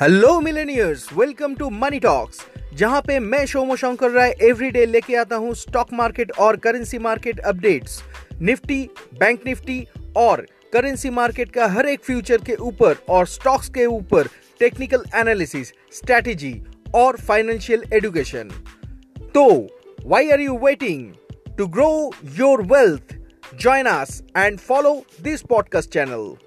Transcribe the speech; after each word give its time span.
Hello 0.00 0.38
millionaires 0.40 1.06
welcome 1.12 1.54
to 1.54 1.68
money 1.70 1.98
talks 2.00 2.40
जहाँ 2.78 3.00
पे 3.06 3.18
मैं 3.20 3.44
शोमो 3.46 3.76
शंकर 3.76 4.10
राय 4.10 4.34
एवरीडे 4.48 4.84
लेके 4.86 5.16
आता 5.16 5.36
हूँ 5.36 5.54
स्टॉक 5.54 5.92
मार्केट 5.92 6.30
और 6.40 6.56
currency 6.56 6.98
market 6.98 7.40
updates 7.40 7.98
Nifty 8.40 8.80
bank 9.20 9.46
Nifty 9.46 9.80
और 10.16 10.46
करेंसी 10.72 11.10
मार्केट 11.10 11.50
का 11.54 11.66
हर 11.72 11.86
एक 11.88 12.04
फ्यूचर 12.04 12.44
के 12.46 12.56
ऊपर 12.68 13.02
और 13.08 13.26
स्टॉक्स 13.26 13.68
के 13.74 13.86
ऊपर 13.86 14.28
टेक्निकल 14.60 15.04
एनालिसिस 15.20 15.72
स्ट्रेटेजी 15.94 16.54
और 16.94 17.16
फाइनेंशियल 17.28 17.84
एजुकेशन 17.94 18.50
तो 19.34 19.48
why 20.06 20.30
are 20.30 20.40
you 20.40 20.58
waiting 20.64 21.12
to 21.58 21.66
grow 21.68 21.90
your 22.38 22.62
wealth 22.72 23.18
join 23.54 23.86
us 23.86 24.22
and 24.36 24.60
follow 24.60 25.04
this 25.18 25.42
podcast 25.42 25.90
channel. 25.90 26.38